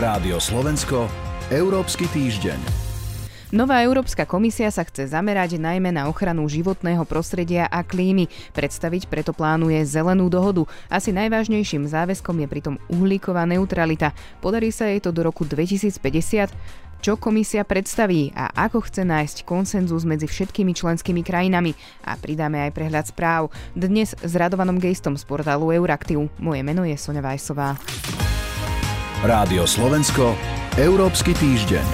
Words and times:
Rádio 0.00 0.40
Slovensko, 0.40 1.12
Európsky 1.52 2.08
týždeň. 2.08 2.56
Nová 3.52 3.84
Európska 3.84 4.24
komisia 4.24 4.72
sa 4.72 4.80
chce 4.80 5.12
zamerať 5.12 5.60
najmä 5.60 5.92
na 5.92 6.08
ochranu 6.08 6.48
životného 6.48 7.04
prostredia 7.04 7.68
a 7.68 7.84
klímy. 7.84 8.24
Predstaviť 8.56 9.12
preto 9.12 9.36
plánuje 9.36 9.76
zelenú 9.84 10.32
dohodu. 10.32 10.64
Asi 10.88 11.12
najvážnejším 11.12 11.84
záväzkom 11.84 12.32
je 12.32 12.48
pritom 12.48 12.74
uhlíková 12.88 13.44
neutralita. 13.44 14.16
Podarí 14.40 14.72
sa 14.72 14.88
jej 14.88 15.04
to 15.04 15.12
do 15.12 15.20
roku 15.20 15.44
2050? 15.44 16.00
Čo 17.04 17.20
komisia 17.20 17.60
predstaví 17.68 18.32
a 18.32 18.48
ako 18.56 18.88
chce 18.88 19.04
nájsť 19.04 19.44
konsenzus 19.44 20.08
medzi 20.08 20.24
všetkými 20.24 20.72
členskými 20.72 21.20
krajinami. 21.20 21.76
A 22.08 22.16
pridáme 22.16 22.64
aj 22.64 22.72
prehľad 22.72 23.04
správ. 23.04 23.52
Dnes 23.76 24.16
s 24.16 24.32
Radovanom 24.32 24.80
Gejstom 24.80 25.20
z 25.20 25.28
portálu 25.28 25.68
Euraktiv. 25.76 26.32
Moje 26.40 26.64
meno 26.64 26.88
je 26.88 26.96
Sonja 26.96 27.20
Vajsová. 27.20 27.76
Rádio 29.20 29.68
Slovensko, 29.68 30.32
Európsky 30.80 31.36
týždeň. 31.36 31.84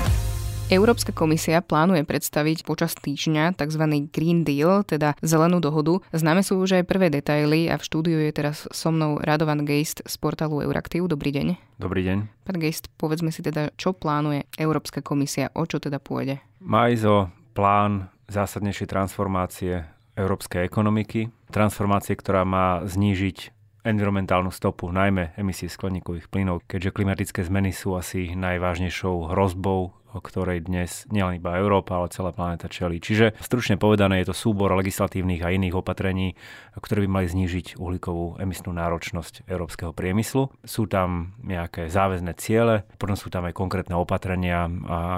Európska 0.71 1.11
komisia 1.11 1.59
plánuje 1.59 2.07
predstaviť 2.07 2.63
počas 2.63 2.95
týždňa 2.95 3.59
tzv. 3.59 3.83
Green 4.15 4.47
Deal, 4.47 4.87
teda 4.87 5.19
zelenú 5.27 5.59
dohodu. 5.59 6.07
Známe 6.15 6.47
sú 6.47 6.63
už 6.63 6.79
aj 6.79 6.87
prvé 6.87 7.11
detaily 7.11 7.67
a 7.67 7.83
v 7.83 7.87
štúdiu 7.87 8.23
je 8.23 8.31
teraz 8.31 8.71
so 8.71 8.95
mnou 8.95 9.19
Radovan 9.19 9.67
Geist 9.67 10.07
z 10.07 10.15
portálu 10.23 10.63
Euraktiv. 10.63 11.11
Dobrý 11.11 11.35
deň. 11.35 11.59
Dobrý 11.83 12.07
deň. 12.07 12.47
Pán 12.47 12.63
Geist, 12.63 12.95
povedzme 12.95 13.35
si 13.35 13.43
teda, 13.43 13.75
čo 13.75 13.91
plánuje 13.91 14.47
Európska 14.55 15.03
komisia, 15.03 15.51
o 15.59 15.67
čo 15.67 15.83
teda 15.83 15.99
pôjde? 15.99 16.39
Má 16.63 16.95
zo 16.95 17.35
plán 17.59 18.07
zásadnejšej 18.31 18.87
transformácie 18.87 19.83
európskej 20.15 20.63
ekonomiky, 20.63 21.35
transformácie, 21.51 22.15
ktorá 22.15 22.47
má 22.47 22.87
znížiť 22.87 23.56
environmentálnu 23.87 24.51
stopu, 24.51 24.91
najmä 24.91 25.39
emisie 25.39 25.71
skleníkových 25.71 26.27
plynov, 26.27 26.67
keďže 26.67 26.91
klimatické 26.91 27.41
zmeny 27.47 27.71
sú 27.71 27.95
asi 27.95 28.35
najvážnejšou 28.35 29.31
hrozbou 29.31 29.95
o 30.17 30.25
ktorej 30.25 30.65
dnes 30.65 31.05
nielen 31.13 31.37
iba 31.37 31.61
Európa, 31.61 32.01
ale 32.01 32.09
celá 32.09 32.33
planéta 32.33 32.73
čelí. 32.73 32.97
Čiže 32.97 33.37
stručne 33.45 33.77
povedané 33.77 34.25
je 34.25 34.33
to 34.33 34.37
súbor 34.37 34.73
legislatívnych 34.73 35.45
a 35.45 35.53
iných 35.53 35.77
opatrení, 35.77 36.33
ktoré 36.73 37.05
by 37.05 37.21
mali 37.21 37.27
znížiť 37.29 37.77
uhlíkovú 37.77 38.41
emisnú 38.41 38.73
náročnosť 38.73 39.45
európskeho 39.45 39.93
priemyslu. 39.93 40.49
Sú 40.65 40.89
tam 40.89 41.37
nejaké 41.45 41.93
záväzné 41.93 42.33
ciele, 42.41 42.89
potom 42.97 43.15
sú 43.15 43.29
tam 43.29 43.45
aj 43.45 43.53
konkrétne 43.53 43.93
opatrenia, 43.93 44.65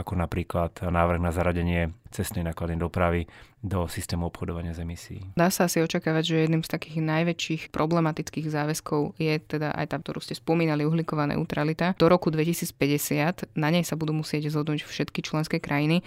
ako 0.03 0.19
napríklad 0.19 0.75
návrh 0.83 1.23
na 1.23 1.31
zaradenie 1.31 1.95
cestnej 2.09 2.41
nákladnej 2.41 2.81
dopravy 2.81 3.29
do 3.61 3.85
systému 3.85 4.33
obchodovania 4.33 4.73
s 4.73 4.81
emisí. 4.81 5.21
Dá 5.37 5.53
sa 5.53 5.69
asi 5.69 5.85
očakávať, 5.85 6.25
že 6.25 6.37
jedným 6.49 6.65
z 6.65 6.73
takých 6.73 7.05
najväčších 7.05 7.63
problematických 7.69 8.49
záväzkov 8.49 9.21
je 9.21 9.37
teda 9.37 9.77
aj 9.77 9.93
tá, 9.93 9.97
ktorú 10.01 10.25
ste 10.25 10.33
spomínali, 10.33 10.89
uhlíková 10.89 11.29
neutralita. 11.29 11.93
Do 12.01 12.09
roku 12.09 12.33
2050 12.33 13.53
na 13.61 13.69
nej 13.69 13.85
sa 13.85 13.99
budú 13.99 14.17
musieť 14.17 14.49
zhodnúť 14.49 14.88
všetky 14.89 15.21
členské 15.23 15.61
krajiny. 15.61 16.01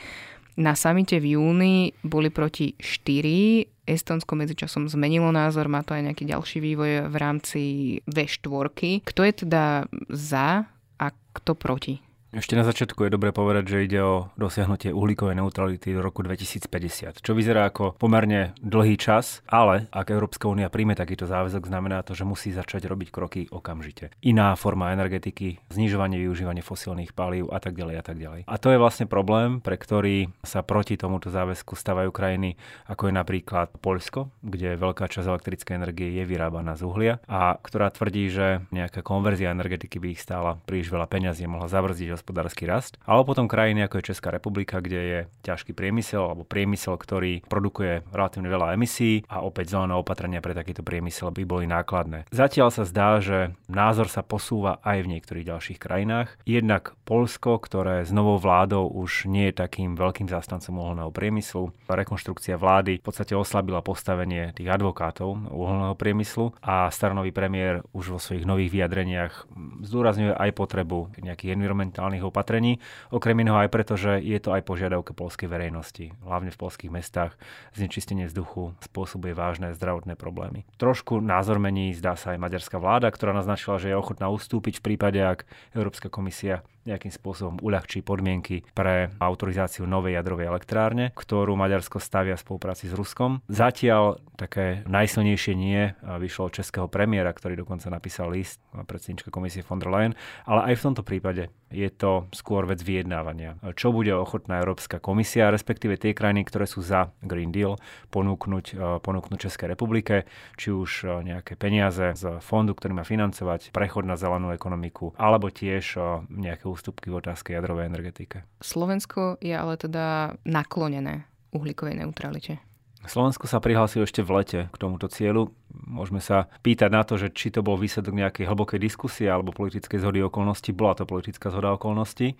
Na 0.60 0.76
samite 0.76 1.16
v 1.22 1.40
júni 1.40 1.96
boli 2.04 2.28
proti 2.28 2.76
4. 2.76 3.88
Estonsko 3.88 4.36
medzičasom 4.36 4.92
zmenilo 4.92 5.32
názor, 5.32 5.72
má 5.72 5.82
to 5.82 5.96
aj 5.96 6.12
nejaký 6.12 6.28
ďalší 6.28 6.60
vývoj 6.60 6.92
v 7.08 7.16
rámci 7.16 7.62
V4. 8.06 9.02
Kto 9.08 9.22
je 9.24 9.34
teda 9.48 9.88
za 10.12 10.68
a 11.00 11.08
kto 11.34 11.56
proti? 11.56 12.11
Ešte 12.32 12.56
na 12.56 12.64
začiatku 12.64 13.04
je 13.04 13.12
dobre 13.12 13.36
povedať, 13.36 13.76
že 13.76 13.84
ide 13.84 14.00
o 14.00 14.32
dosiahnutie 14.40 14.96
uhlíkovej 14.96 15.36
neutrality 15.36 15.92
do 15.92 16.00
roku 16.00 16.24
2050, 16.24 17.20
čo 17.20 17.36
vyzerá 17.36 17.68
ako 17.68 18.00
pomerne 18.00 18.56
dlhý 18.64 18.96
čas, 18.96 19.44
ale 19.52 19.92
ak 19.92 20.16
Európska 20.16 20.48
únia 20.48 20.72
príjme 20.72 20.96
takýto 20.96 21.28
záväzok, 21.28 21.68
znamená 21.68 22.08
to, 22.08 22.16
že 22.16 22.24
musí 22.24 22.56
začať 22.56 22.88
robiť 22.88 23.12
kroky 23.12 23.42
okamžite. 23.52 24.16
Iná 24.24 24.56
forma 24.56 24.96
energetiky, 24.96 25.60
znižovanie 25.76 26.24
využívania 26.24 26.64
fosílnych 26.64 27.12
palív 27.12 27.52
a 27.52 27.60
tak 27.60 27.76
ďalej 27.76 27.96
a 28.00 28.04
tak 28.08 28.16
ďalej. 28.16 28.42
A 28.48 28.56
to 28.56 28.72
je 28.72 28.80
vlastne 28.80 29.12
problém, 29.12 29.60
pre 29.60 29.76
ktorý 29.76 30.32
sa 30.40 30.64
proti 30.64 30.96
tomuto 30.96 31.28
záväzku 31.28 31.76
stavajú 31.76 32.16
krajiny, 32.16 32.56
ako 32.88 33.12
je 33.12 33.14
napríklad 33.20 33.76
Poľsko, 33.84 34.32
kde 34.40 34.80
veľká 34.80 35.12
časť 35.12 35.28
elektrickej 35.28 35.76
energie 35.76 36.16
je 36.16 36.24
vyrábaná 36.24 36.80
z 36.80 36.88
uhlia 36.88 37.20
a 37.28 37.60
ktorá 37.60 37.92
tvrdí, 37.92 38.32
že 38.32 38.64
nejaká 38.72 39.04
konverzia 39.04 39.52
energetiky 39.52 40.00
by 40.00 40.16
ich 40.16 40.24
stála 40.24 40.56
príliš 40.64 40.88
veľa 40.88 41.12
peňazí 41.12 41.44
mohla 41.44 41.68
zabrzdiť 41.68 42.21
hospodársky 42.22 42.70
rast. 42.70 43.02
Alebo 43.10 43.34
potom 43.34 43.50
krajiny 43.50 43.90
ako 43.90 43.98
je 43.98 44.14
Česká 44.14 44.30
republika, 44.30 44.78
kde 44.78 45.02
je 45.02 45.20
ťažký 45.42 45.74
priemysel 45.74 46.22
alebo 46.22 46.46
priemysel, 46.46 47.02
ktorý 47.02 47.42
produkuje 47.50 48.06
relatívne 48.14 48.54
veľa 48.54 48.78
emisí 48.78 49.26
a 49.26 49.42
opäť 49.42 49.74
zelené 49.74 49.98
opatrenia 49.98 50.46
pre 50.46 50.54
takýto 50.54 50.86
priemysel 50.86 51.34
by 51.34 51.44
boli 51.50 51.66
nákladné. 51.66 52.30
Zatiaľ 52.30 52.70
sa 52.70 52.86
zdá, 52.86 53.18
že 53.18 53.58
názor 53.66 54.06
sa 54.06 54.22
posúva 54.22 54.78
aj 54.86 55.02
v 55.02 55.18
niektorých 55.18 55.50
ďalších 55.50 55.80
krajinách. 55.82 56.38
Jednak 56.46 56.94
Polsko, 57.08 57.58
ktoré 57.58 58.06
s 58.06 58.14
novou 58.14 58.38
vládou 58.38 58.86
už 58.86 59.26
nie 59.26 59.50
je 59.50 59.64
takým 59.66 59.98
veľkým 59.98 60.30
zástancom 60.30 60.78
uholného 60.78 61.10
priemyslu. 61.10 61.74
Rekonštrukcia 61.88 62.60
vlády 62.60 63.00
v 63.00 63.06
podstate 63.06 63.34
oslabila 63.34 63.82
postavenie 63.82 64.54
tých 64.54 64.70
advokátov 64.70 65.50
uholného 65.50 65.96
priemyslu 65.96 66.52
a 66.60 66.92
staronový 66.92 67.32
premiér 67.32 67.82
už 67.96 68.14
vo 68.14 68.20
svojich 68.20 68.44
nových 68.44 68.70
vyjadreniach 68.76 69.48
zdôrazňuje 69.88 70.36
aj 70.36 70.52
potrebu 70.52 71.16
nejakých 71.24 71.56
environmentálnych 71.56 72.11
špeciálnych 72.12 72.28
opatrení, 72.28 72.84
okrem 73.08 73.40
iného 73.40 73.56
aj 73.56 73.72
preto, 73.72 73.96
že 73.96 74.20
je 74.20 74.36
to 74.44 74.52
aj 74.52 74.68
požiadavka 74.68 75.16
polskej 75.16 75.48
verejnosti. 75.48 76.12
Hlavne 76.28 76.52
v 76.52 76.60
polských 76.60 76.92
mestách 76.92 77.40
znečistenie 77.72 78.28
vzduchu 78.28 78.76
spôsobuje 78.84 79.32
vážne 79.32 79.72
zdravotné 79.72 80.20
problémy. 80.20 80.68
Trošku 80.76 81.24
názor 81.24 81.64
mení, 81.64 81.96
zdá 81.96 82.20
sa 82.20 82.36
aj 82.36 82.44
maďarská 82.44 82.76
vláda, 82.84 83.08
ktorá 83.08 83.32
naznačila, 83.32 83.80
že 83.80 83.96
je 83.96 84.00
ochotná 84.00 84.28
ustúpiť 84.28 84.84
v 84.84 84.86
prípade, 84.92 85.20
ak 85.24 85.48
Európska 85.72 86.12
komisia 86.12 86.68
nejakým 86.88 87.14
spôsobom 87.14 87.62
uľahčí 87.62 88.02
podmienky 88.02 88.66
pre 88.74 89.14
autorizáciu 89.22 89.86
novej 89.86 90.18
jadrovej 90.18 90.50
elektrárne, 90.50 91.14
ktorú 91.14 91.54
Maďarsko 91.54 92.02
stavia 92.02 92.34
v 92.38 92.44
spolupráci 92.44 92.90
s 92.90 92.94
Ruskom. 92.98 93.46
Zatiaľ 93.50 94.18
také 94.40 94.82
najsilnejšie 94.90 95.54
nie 95.54 95.94
vyšlo 96.02 96.50
od 96.50 96.56
českého 96.58 96.88
premiéra, 96.90 97.30
ktorý 97.30 97.60
dokonca 97.62 97.94
napísal 97.94 98.34
list 98.34 98.58
predsednička 98.74 99.30
komisie 99.30 99.62
von 99.62 99.78
der 99.78 99.94
Leyen, 99.94 100.14
ale 100.50 100.74
aj 100.74 100.82
v 100.82 100.86
tomto 100.90 101.04
prípade 101.06 101.54
je 101.72 101.88
to 101.88 102.28
skôr 102.36 102.68
vec 102.68 102.84
vyjednávania. 102.84 103.56
Čo 103.80 103.96
bude 103.96 104.12
ochotná 104.12 104.60
Európska 104.60 105.00
komisia, 105.00 105.54
respektíve 105.54 105.96
tie 105.96 106.12
krajiny, 106.12 106.44
ktoré 106.44 106.68
sú 106.68 106.84
za 106.84 107.16
Green 107.24 107.54
Deal, 107.56 107.80
ponúknuť, 108.12 109.00
ponúknuť 109.00 109.40
Českej 109.40 109.72
republike, 109.72 110.28
či 110.60 110.74
už 110.74 111.24
nejaké 111.24 111.56
peniaze 111.56 112.12
z 112.18 112.44
fondu, 112.44 112.76
ktorý 112.76 113.00
má 113.00 113.08
financovať 113.08 113.72
prechod 113.72 114.04
na 114.04 114.20
zelenú 114.20 114.52
ekonomiku, 114.52 115.16
alebo 115.16 115.48
tiež 115.48 115.96
nejaké 116.28 116.68
ústupky 116.72 117.12
v 117.12 117.20
otázke 117.20 117.54
jadrovej 117.54 117.92
energetike. 117.92 118.48
Slovensko 118.64 119.38
je 119.44 119.54
ale 119.54 119.76
teda 119.76 120.36
naklonené 120.48 121.28
uhlíkovej 121.52 122.00
neutralite. 122.00 122.64
Slovensko 123.02 123.50
sa 123.50 123.58
prihlásilo 123.58 124.06
ešte 124.06 124.22
v 124.22 124.42
lete 124.42 124.60
k 124.70 124.76
tomuto 124.78 125.10
cieľu. 125.10 125.50
Môžeme 125.72 126.20
sa 126.20 126.52
pýtať 126.64 126.90
na 126.92 127.04
to, 127.08 127.16
že 127.16 127.32
či 127.32 127.52
to 127.52 127.64
bol 127.64 127.80
výsledok 127.80 128.12
nejakej 128.12 128.48
hlbokej 128.48 128.80
diskusie 128.80 129.28
alebo 129.28 129.56
politickej 129.56 130.00
zhody 130.04 130.20
okolností. 130.24 130.76
Bola 130.76 130.96
to 130.96 131.08
politická 131.08 131.52
zhoda 131.52 131.76
okolností. 131.76 132.36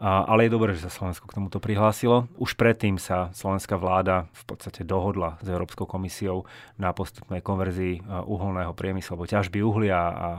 Ale 0.00 0.48
je 0.48 0.54
dobré, 0.56 0.72
že 0.72 0.88
sa 0.88 0.96
Slovensko 0.96 1.28
k 1.28 1.36
tomuto 1.36 1.60
prihlásilo. 1.60 2.24
Už 2.40 2.56
predtým 2.56 2.96
sa 2.96 3.28
slovenská 3.36 3.76
vláda 3.76 4.32
v 4.32 4.44
podstate 4.48 4.80
dohodla 4.80 5.36
s 5.44 5.46
Európskou 5.52 5.84
komisiou 5.84 6.48
na 6.80 6.96
postupnej 6.96 7.44
konverzii 7.44 8.08
uholného 8.08 8.72
priemyslu 8.72 9.12
alebo 9.12 9.28
ťažby 9.28 9.60
uhlia 9.60 10.00
a, 10.00 10.08
a, 10.08 10.30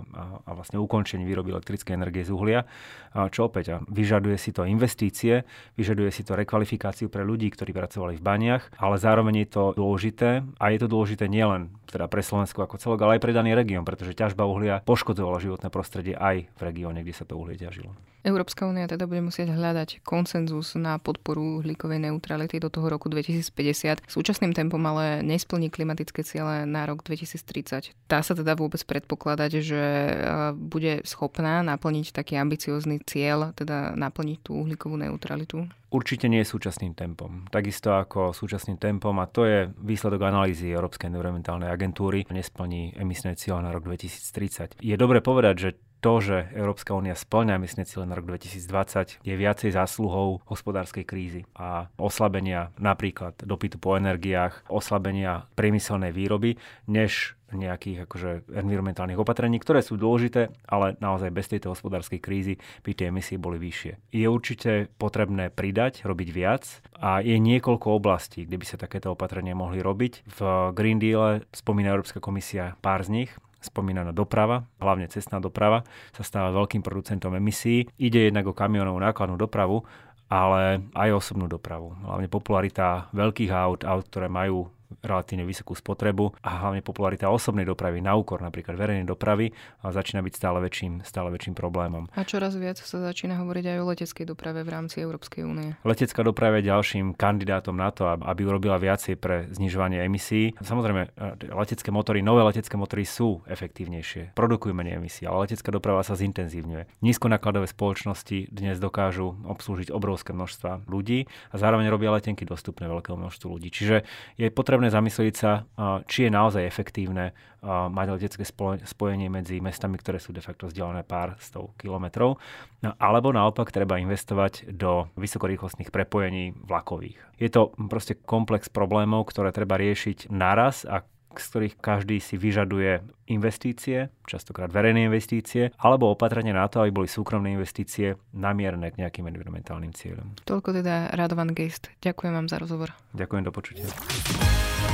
a 0.50 0.52
vlastne 0.58 0.82
ukončení 0.82 1.22
výroby 1.22 1.54
elektrickej 1.54 1.94
energie 1.94 2.26
z 2.26 2.34
uhlia. 2.34 2.66
A 3.14 3.30
čo 3.30 3.54
opäť, 3.54 3.78
a 3.78 3.86
vyžaduje 3.86 4.42
si 4.42 4.50
to 4.50 4.66
investície, 4.66 5.46
vyžaduje 5.78 6.10
si 6.10 6.26
to 6.26 6.34
rekvalifikáciu 6.34 7.14
pre 7.14 7.22
ľudí, 7.22 7.54
ktorí 7.54 7.70
pracovali 7.70 8.18
v 8.18 8.26
baniach, 8.26 8.82
ale 8.82 8.98
zároveň 8.98 9.46
je 9.46 9.48
to 9.54 9.64
dôležité 9.78 10.42
a 10.58 10.66
je 10.74 10.80
to 10.82 10.90
dôležité 10.90 11.30
nielen 11.30 11.70
teda 11.92 12.10
pre 12.10 12.24
Slovensko 12.32 12.64
ako 12.64 12.80
celok, 12.80 13.04
ale 13.04 13.20
aj 13.20 13.28
pre 13.28 13.36
daný 13.36 13.52
región, 13.52 13.84
pretože 13.84 14.16
ťažba 14.16 14.48
uhlia 14.48 14.80
poškodzovala 14.88 15.44
životné 15.44 15.68
prostredie 15.68 16.16
aj 16.16 16.48
v 16.48 16.62
regióne, 16.64 17.04
kde 17.04 17.12
sa 17.12 17.28
to 17.28 17.36
uhlie 17.36 17.60
ťažilo. 17.60 17.92
Európska 18.22 18.70
únia 18.70 18.86
teda 18.86 19.10
bude 19.10 19.26
musieť 19.26 19.50
hľadať 19.54 20.06
konsenzus 20.06 20.78
na 20.78 21.02
podporu 21.02 21.62
uhlíkovej 21.62 22.06
neutrality 22.06 22.62
do 22.62 22.70
toho 22.70 22.86
roku 22.86 23.10
2050. 23.10 24.06
Súčasným 24.06 24.54
tempom 24.54 24.82
ale 24.86 25.26
nesplní 25.26 25.74
klimatické 25.74 26.22
ciele 26.22 26.70
na 26.70 26.86
rok 26.86 27.02
2030. 27.02 27.98
Dá 28.06 28.20
sa 28.22 28.38
teda 28.38 28.54
vôbec 28.54 28.82
predpokladať, 28.86 29.52
že 29.66 29.82
e, 29.82 30.14
bude 30.54 31.02
schopná 31.02 31.66
naplniť 31.66 32.14
taký 32.14 32.38
ambiciózny 32.38 33.02
cieľ, 33.02 33.58
teda 33.58 33.98
naplniť 33.98 34.38
tú 34.46 34.62
uhlíkovú 34.62 35.02
neutralitu? 35.02 35.66
Určite 35.92 36.32
nie 36.32 36.48
súčasným 36.48 36.96
tempom. 36.96 37.52
Takisto 37.52 37.92
ako 37.92 38.32
súčasným 38.32 38.80
tempom, 38.80 39.12
a 39.20 39.28
to 39.28 39.44
je 39.44 39.68
výsledok 39.76 40.24
analýzy 40.24 40.72
Európskej 40.72 41.12
environmentálnej 41.12 41.68
agentúry, 41.68 42.24
nesplní 42.32 42.96
emisné 42.96 43.36
cieľe 43.36 43.68
na 43.68 43.76
rok 43.76 43.84
2030. 43.84 44.80
Je 44.80 44.96
dobre 44.96 45.20
povedať, 45.20 45.56
že 45.60 45.70
to, 46.02 46.14
že 46.20 46.38
Európska 46.58 46.98
únia 46.98 47.14
splňa 47.14 47.62
emisné 47.62 47.86
cieľe 47.86 48.10
na 48.10 48.18
rok 48.18 48.26
2020, 48.26 49.22
je 49.22 49.34
viacej 49.38 49.72
zásluhou 49.72 50.42
hospodárskej 50.50 51.06
krízy 51.06 51.42
a 51.54 51.94
oslabenia 52.02 52.74
napríklad 52.82 53.38
dopytu 53.46 53.78
po 53.78 53.96
energiách, 53.96 54.66
oslabenia 54.68 55.46
priemyselnej 55.54 56.10
výroby, 56.10 56.58
než 56.90 57.38
nejakých 57.52 58.08
akože 58.08 58.32
environmentálnych 58.48 59.20
opatrení, 59.20 59.60
ktoré 59.60 59.84
sú 59.84 60.00
dôležité, 60.00 60.56
ale 60.68 60.96
naozaj 61.04 61.36
bez 61.36 61.52
tejto 61.52 61.76
hospodárskej 61.76 62.24
krízy 62.24 62.56
by 62.82 62.96
tie 62.96 63.12
emisie 63.12 63.36
boli 63.36 63.60
vyššie. 63.60 64.16
Je 64.16 64.28
určite 64.28 64.88
potrebné 64.96 65.52
pridať, 65.52 66.08
robiť 66.08 66.30
viac 66.32 66.64
a 66.96 67.20
je 67.20 67.36
niekoľko 67.36 67.88
oblastí, 67.92 68.48
kde 68.48 68.56
by 68.56 68.66
sa 68.66 68.80
takéto 68.80 69.12
opatrenia 69.12 69.52
mohli 69.52 69.84
robiť. 69.84 70.32
V 70.32 70.40
Green 70.72 71.00
Deal 71.04 71.44
spomína 71.52 71.92
Európska 71.92 72.24
komisia 72.24 72.80
pár 72.80 73.04
z 73.04 73.12
nich, 73.12 73.32
spomínaná 73.62 74.12
doprava, 74.12 74.66
hlavne 74.82 75.06
cestná 75.08 75.38
doprava, 75.38 75.86
sa 76.12 76.26
stáva 76.26 76.50
veľkým 76.52 76.82
producentom 76.82 77.38
emisí. 77.38 77.86
Ide 78.02 78.28
jednak 78.28 78.50
o 78.50 78.58
kamionovú 78.58 78.98
nákladnú 78.98 79.38
dopravu, 79.38 79.86
ale 80.28 80.82
aj 80.98 81.10
osobnú 81.14 81.46
dopravu. 81.46 81.94
Hlavne 82.02 82.28
popularita 82.32 83.14
veľkých 83.14 83.52
aut, 83.54 83.82
aut, 83.86 84.06
ktoré 84.10 84.28
majú 84.28 84.72
relatívne 85.00 85.48
vysokú 85.48 85.74
spotrebu 85.74 86.36
a 86.44 86.68
hlavne 86.68 86.84
popularita 86.84 87.32
osobnej 87.32 87.64
dopravy 87.64 88.04
na 88.04 88.14
úkor 88.20 88.44
napríklad 88.44 88.76
verejnej 88.76 89.08
dopravy 89.08 89.56
začína 89.80 90.20
byť 90.26 90.34
stále 90.34 90.60
väčším, 90.60 91.06
stále 91.08 91.32
väčším 91.32 91.56
problémom. 91.56 92.10
A 92.18 92.28
čoraz 92.28 92.58
viac 92.58 92.82
sa 92.82 92.98
začína 93.00 93.38
hovoriť 93.38 93.66
aj 93.72 93.78
o 93.78 93.86
leteckej 93.94 94.26
doprave 94.26 94.66
v 94.66 94.70
rámci 94.74 95.04
Európskej 95.04 95.46
únie. 95.46 95.78
Letecká 95.86 96.26
doprava 96.26 96.58
je 96.58 96.74
ďalším 96.74 97.14
kandidátom 97.14 97.78
na 97.78 97.94
to, 97.94 98.10
aby 98.10 98.42
urobila 98.48 98.82
viacej 98.82 99.20
pre 99.22 99.46
znižovanie 99.54 100.02
emisí. 100.02 100.58
Samozrejme, 100.58 101.02
e, 101.06 101.54
letecké 101.54 101.94
motory, 101.94 102.26
nové 102.26 102.42
letecké 102.42 102.74
motory 102.80 103.06
sú 103.06 103.46
efektívnejšie, 103.46 104.34
produkujú 104.34 104.74
menej 104.74 104.98
emisí, 104.98 105.30
ale 105.30 105.46
letecká 105.46 105.70
doprava 105.70 106.02
sa 106.02 106.18
zintenzívňuje. 106.18 107.06
Nízkonákladové 107.06 107.70
spoločnosti 107.70 108.50
dnes 108.50 108.82
dokážu 108.82 109.38
obslúžiť 109.46 109.94
obrovské 109.94 110.34
množstva 110.34 110.90
ľudí 110.90 111.30
a 111.54 111.56
zároveň 111.62 111.92
robia 111.94 112.10
letenky 112.10 112.48
dostupné 112.48 112.90
veľkému 112.90 113.22
množstvu 113.22 113.48
ľudí. 113.52 113.70
Čiže 113.70 114.08
je 114.42 114.48
potrebné 114.50 114.81
potrebné 114.82 114.98
zamyslieť 114.98 115.36
sa, 115.38 115.62
či 116.10 116.26
je 116.26 116.32
naozaj 116.34 116.66
efektívne 116.66 117.38
mať 117.70 118.08
letecké 118.18 118.42
spojenie 118.82 119.30
medzi 119.30 119.62
mestami, 119.62 120.02
ktoré 120.02 120.18
sú 120.18 120.34
de 120.34 120.42
facto 120.42 120.66
vzdialené 120.66 121.06
pár 121.06 121.38
stov 121.38 121.78
kilometrov, 121.78 122.42
no, 122.82 122.90
alebo 122.98 123.30
naopak 123.30 123.70
treba 123.70 124.02
investovať 124.02 124.74
do 124.74 125.06
vysokorýchlostných 125.22 125.94
prepojení 125.94 126.58
vlakových. 126.66 127.22
Je 127.38 127.54
to 127.54 127.70
proste 127.86 128.26
komplex 128.26 128.74
problémov, 128.74 129.30
ktoré 129.30 129.54
treba 129.54 129.78
riešiť 129.78 130.34
naraz 130.34 130.90
a 130.90 131.06
z 131.32 131.46
ktorých 131.48 131.80
každý 131.80 132.20
si 132.20 132.36
vyžaduje 132.36 133.08
investície, 133.32 134.12
častokrát 134.28 134.68
verejné 134.68 135.08
investície, 135.08 135.72
alebo 135.80 136.12
opatrenie 136.12 136.52
na 136.52 136.68
to, 136.68 136.84
aby 136.84 136.92
boli 136.92 137.08
súkromné 137.08 137.56
investície 137.56 138.20
namierné 138.36 138.92
k 138.92 139.00
nejakým 139.00 139.32
environmentálnym 139.32 139.96
cieľom. 139.96 140.36
Toľko 140.44 140.84
teda 140.84 141.16
Radovan 141.16 141.56
Geist. 141.56 141.88
Ďakujem 142.04 142.36
vám 142.36 142.48
za 142.52 142.60
rozhovor. 142.60 142.92
Ďakujem, 143.16 143.44
do 143.48 143.52
počutia. 143.56 143.88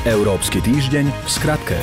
Európsky 0.08 0.64
týždeň 0.64 1.06
v 1.12 1.28
skratke. 1.28 1.78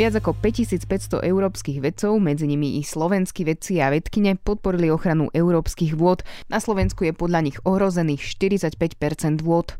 Viac 0.00 0.16
ako 0.16 0.32
5500 0.32 1.20
európskych 1.20 1.82
vedcov, 1.84 2.16
medzi 2.16 2.48
nimi 2.48 2.78
i 2.78 2.86
slovenskí 2.86 3.44
vedci 3.44 3.82
a 3.84 3.92
vedkine, 3.92 4.40
podporili 4.40 4.88
ochranu 4.88 5.28
európskych 5.34 5.92
vôd. 5.92 6.24
Na 6.48 6.56
Slovensku 6.56 7.04
je 7.04 7.12
podľa 7.12 7.44
nich 7.44 7.58
ohrozených 7.68 8.24
45% 8.24 9.44
vôd. 9.44 9.76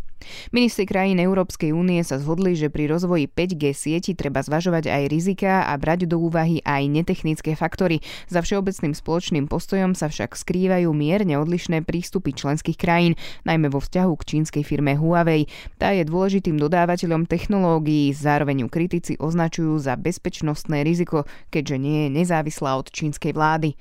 Ministri 0.55 0.85
krajín 0.85 1.19
Európskej 1.19 1.73
únie 1.73 2.01
sa 2.05 2.21
zhodli, 2.21 2.57
že 2.57 2.73
pri 2.73 2.91
rozvoji 2.91 3.27
5G 3.29 3.75
sieti 3.75 4.13
treba 4.13 4.45
zvažovať 4.45 4.89
aj 4.91 5.03
rizika 5.09 5.65
a 5.69 5.75
brať 5.77 6.07
do 6.11 6.21
úvahy 6.21 6.61
aj 6.65 6.87
netechnické 6.89 7.57
faktory. 7.57 8.05
Za 8.29 8.45
všeobecným 8.45 8.93
spoločným 8.93 9.45
postojom 9.49 9.99
sa 9.99 10.13
však 10.13 10.37
skrývajú 10.37 10.91
mierne 10.93 11.37
odlišné 11.41 11.83
prístupy 11.85 12.33
členských 12.37 12.77
krajín, 12.77 13.17
najmä 13.45 13.73
vo 13.73 13.81
vzťahu 13.81 14.13
k 14.21 14.27
čínskej 14.37 14.63
firme 14.65 14.97
Huawei. 14.97 15.49
Tá 15.77 15.93
je 15.97 16.05
dôležitým 16.05 16.61
dodávateľom 16.61 17.27
technológií, 17.27 18.13
zároveň 18.13 18.65
ju 18.65 18.69
kritici 18.69 19.13
označujú 19.21 19.77
za 19.81 19.97
bezpečnostné 19.97 20.85
riziko, 20.85 21.25
keďže 21.49 21.77
nie 21.77 21.99
je 22.07 22.09
nezávislá 22.23 22.77
od 22.77 22.89
čínskej 22.93 23.33
vlády. 23.33 23.75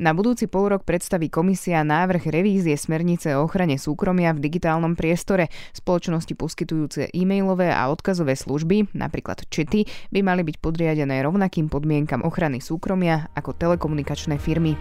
Na 0.00 0.16
budúci 0.16 0.48
rok 0.48 0.88
predstaví 0.88 1.28
komisia 1.28 1.84
návrh 1.84 2.32
revízie 2.32 2.72
smernice 2.72 3.36
o 3.36 3.44
ochrane 3.44 3.76
súkromia 3.76 4.32
v 4.32 4.40
digitálnom 4.40 4.96
priestore. 4.96 5.52
Spoločnosti 5.80 6.36
poskytujúce 6.36 7.08
e-mailové 7.16 7.72
a 7.72 7.88
odkazové 7.88 8.36
služby, 8.36 8.92
napríklad 8.92 9.48
čety, 9.48 9.88
by 10.12 10.20
mali 10.20 10.44
byť 10.44 10.60
podriadené 10.60 11.24
rovnakým 11.24 11.72
podmienkam 11.72 12.20
ochrany 12.20 12.60
súkromia 12.60 13.32
ako 13.32 13.56
telekomunikačné 13.56 14.36
firmy. 14.36 14.76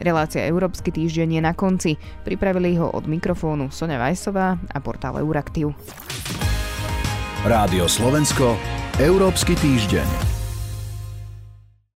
Relácia 0.00 0.42
Európsky 0.48 0.90
týždeň 0.90 1.38
je 1.38 1.42
na 1.44 1.52
konci. 1.54 1.94
Pripravili 2.26 2.74
ho 2.80 2.90
od 2.90 3.04
mikrofónu 3.04 3.68
Sonja 3.70 4.00
Vajsová 4.00 4.56
a 4.56 4.78
portál 4.80 5.20
Euraktiv. 5.20 5.76
Rádio 7.44 7.86
Slovensko, 7.86 8.56
Európsky 8.96 9.54
týždeň. 9.60 10.29